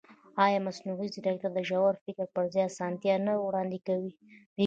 [0.45, 4.11] ایا مصنوعي ځیرکتیا د ژور فکر پر ځای اسانتیا نه وړاندې کوي؟